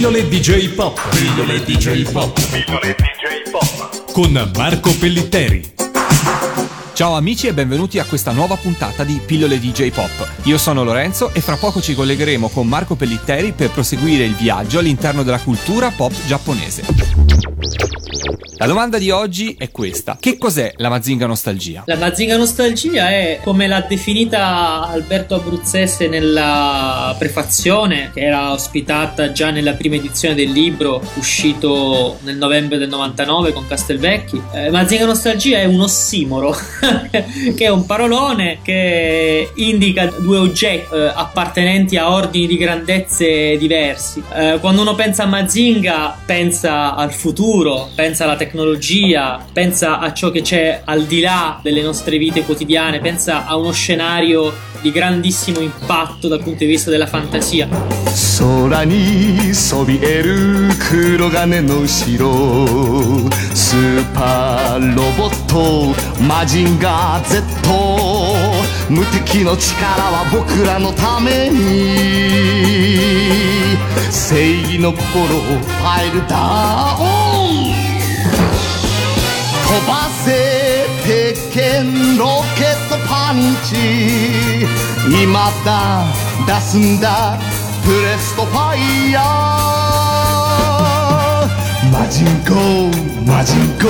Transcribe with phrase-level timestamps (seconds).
[0.00, 0.98] Pillole DJ Pop.
[1.10, 2.32] Pillole DJ Pop.
[2.50, 4.12] Pillole DJ Pop.
[4.12, 5.74] Con Marco Pellitteri.
[6.94, 10.26] Ciao amici e benvenuti a questa nuova puntata di Pillole DJ Pop.
[10.44, 14.78] Io sono Lorenzo e fra poco ci collegheremo con Marco Pellitteri per proseguire il viaggio
[14.78, 16.82] all'interno della cultura pop giapponese.
[18.60, 21.84] La domanda di oggi è questa: che cos'è la Mazinga Nostalgia?
[21.86, 29.48] La Mazinga Nostalgia è come l'ha definita Alberto Abruzzese nella prefazione, che era ospitata già
[29.48, 34.42] nella prima edizione del libro uscito nel novembre del 99 con Castelvecchi.
[34.52, 36.54] Eh, Mazinga Nostalgia è un ossimoro,
[37.10, 44.22] che è un parolone che indica due oggetti eh, appartenenti a ordini di grandezze diversi.
[44.34, 50.12] Eh, quando uno pensa a Mazinga, pensa al futuro, pensa alla tecnologia tecnologia, pensa a
[50.12, 54.90] ciò che c'è al di là delle nostre vite quotidiane, pensa a uno scenario di
[54.90, 57.68] grandissimo impatto dal punto di vista della fantasia.
[58.12, 63.28] Sora ni sobi eru kurogane no shiro.
[63.52, 67.44] Super robot Majinga Z
[68.88, 73.76] 無敵の力は僕らのために
[74.10, 77.19] 正義の心をファイルダウン
[83.32, 84.66] 毎日
[85.22, 86.04] 今だ
[86.48, 87.38] 出すんだ
[87.84, 89.22] プレストファイヤー。
[91.92, 92.54] マジンコ
[93.24, 93.86] マジンコ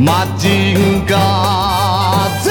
[0.00, 2.50] マジンガーゼ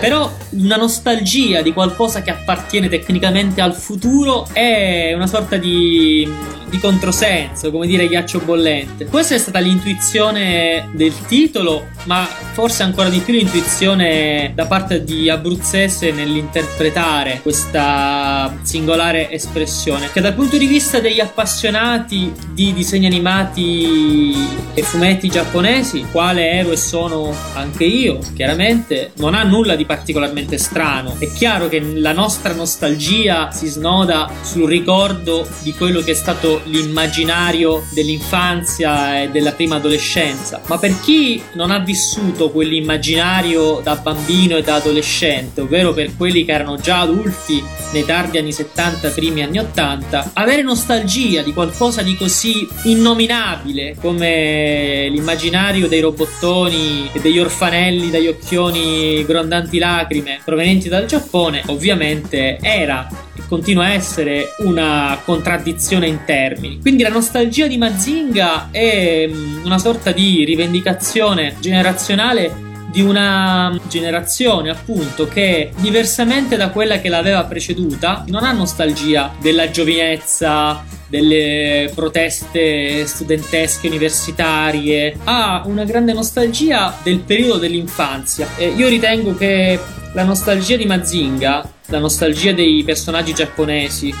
[0.00, 0.35] ペロ。
[0.66, 6.28] Una nostalgia di qualcosa che appartiene tecnicamente al futuro è una sorta di,
[6.68, 9.06] di controsenso, come dire ghiaccio bollente.
[9.06, 15.30] Questa è stata l'intuizione del titolo, ma forse ancora di più l'intuizione da parte di
[15.30, 24.34] Abruzzese nell'interpretare questa singolare espressione, che dal punto di vista degli appassionati di disegni animati
[24.74, 30.55] e fumetti giapponesi, quale ero e sono anche io, chiaramente non ha nulla di particolarmente
[30.58, 31.16] strano.
[31.18, 36.62] È chiaro che la nostra nostalgia si snoda sul ricordo di quello che è stato
[36.64, 44.56] l'immaginario dell'infanzia e della prima adolescenza, ma per chi non ha vissuto quell'immaginario da bambino
[44.56, 47.62] e da adolescente, ovvero per quelli che erano già adulti
[47.92, 55.08] nei tardi anni 70, primi anni 80, avere nostalgia di qualcosa di così innominabile come
[55.08, 63.08] l'immaginario dei robottoni e degli orfanelli dagli occhioni grondanti lacrime provenienti dal Giappone, ovviamente era
[63.34, 66.78] e continua a essere una contraddizione in termini.
[66.80, 72.62] Quindi la nostalgia di Mazinga è mm, una sorta di rivendicazione generazionale
[72.92, 79.68] di una generazione appunto che diversamente da quella che l'aveva preceduta non ha nostalgia della
[79.68, 89.34] giovinezza delle proteste studentesche universitarie ha una grande nostalgia del periodo dell'infanzia e io ritengo
[89.34, 89.78] che
[90.16, 94.12] la nostalgia di Mazinga la nostalgia dei personaggi giapponesi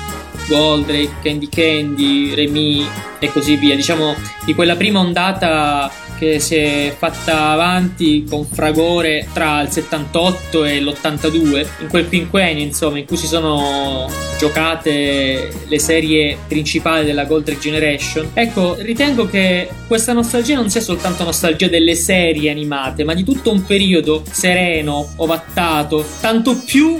[0.46, 2.86] Goldrake, Candy Candy, Remy
[3.18, 4.14] e così via diciamo
[4.44, 10.80] di quella prima ondata che si è fatta avanti con fragore tra il 78 e
[10.80, 17.58] l'82, in quel quinquennio insomma in cui si sono giocate le serie principali della Gold
[17.58, 18.30] Generation.
[18.34, 23.50] Ecco, ritengo che questa nostalgia non sia soltanto nostalgia delle serie animate, ma di tutto
[23.50, 26.98] un periodo sereno, ovattato, tanto più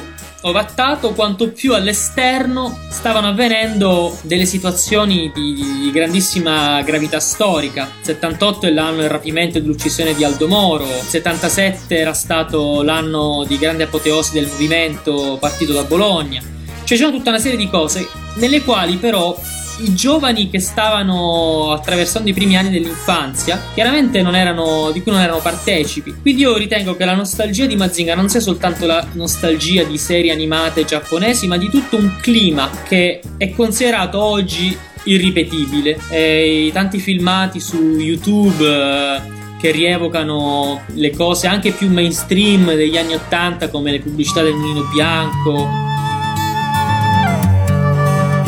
[0.48, 7.88] ovattato quanto più all'esterno stavano avvenendo delle situazioni di, di grandissima gravità storica.
[8.00, 13.58] 78 è l'anno del rapimento e dell'uccisione di Aldo Moro, 77 era stato l'anno di
[13.58, 16.40] grande apoteosi del movimento partito da Bologna.
[16.84, 19.36] Cioè c'erano tutta una serie di cose nelle quali però
[19.78, 25.20] i giovani che stavano attraversando i primi anni dell'infanzia chiaramente non erano, di cui non
[25.20, 26.14] erano partecipi.
[26.20, 30.32] Quindi io ritengo che la nostalgia di Mazinga non sia soltanto la nostalgia di serie
[30.32, 35.98] animate giapponesi, ma di tutto un clima che è considerato oggi irripetibile.
[36.10, 38.64] E I tanti filmati su YouTube.
[38.66, 44.52] eh, che rievocano le cose anche più mainstream degli anni 80 come le pubblicità del
[44.52, 45.66] mulino bianco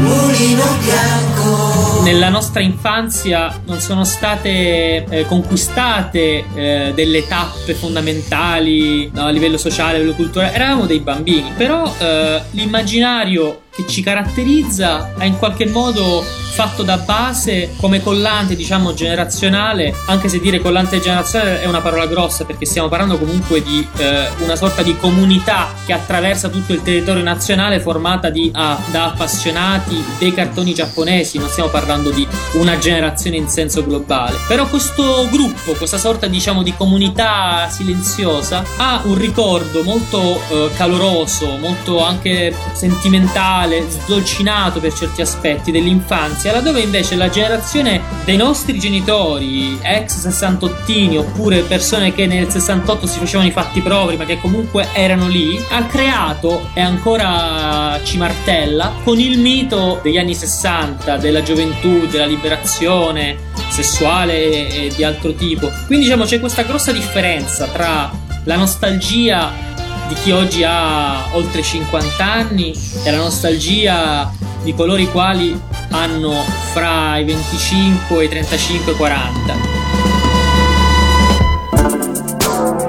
[0.09, 2.03] Mulino bianco.
[2.03, 9.59] nella nostra infanzia non sono state eh, conquistate eh, delle tappe fondamentali no, a livello
[9.59, 15.39] sociale, a livello culturale, eravamo dei bambini, però eh, l'immaginario che ci caratterizza ha in
[15.39, 16.25] qualche modo
[16.59, 22.07] fatto da base come collante, diciamo, generazionale, anche se dire collante generazionale è una parola
[22.07, 26.83] grossa perché stiamo parlando comunque di eh, una sorta di comunità che attraversa tutto il
[26.83, 32.77] territorio nazionale formata di, ah, da appassionati dei cartoni giapponesi, non stiamo parlando di una
[32.79, 34.37] generazione in senso globale.
[34.49, 41.57] Però questo gruppo, questa sorta diciamo di comunità silenziosa ha un ricordo molto eh, caloroso,
[41.57, 49.79] molto anche sentimentale, sdolcinato per certi aspetti dell'infanzia, laddove invece la generazione dei nostri genitori,
[49.81, 54.89] ex sessantottini oppure persone che nel 68 si facevano i fatti propri ma che comunque
[54.93, 61.43] erano lì, ha creato e ancora ci martella con il mito degli anni 60, della
[61.43, 63.37] gioventù, della liberazione
[63.69, 65.71] sessuale e di altro tipo.
[65.87, 68.11] Quindi diciamo c'è questa grossa differenza tra
[68.45, 69.68] la nostalgia
[70.09, 72.75] di chi oggi ha oltre 50 anni
[73.05, 74.33] e la nostalgia
[74.63, 75.59] di coloro i quali
[75.91, 76.33] hanno
[76.73, 79.55] fra i 25 e i 35 e 40.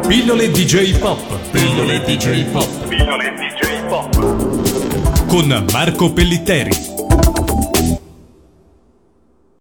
[0.07, 1.19] Pillole DJ Pop.
[1.51, 2.88] Pillole DJ Pop.
[2.88, 5.25] Pillole DJ Pop.
[5.27, 6.99] Con Marco Pellitteri.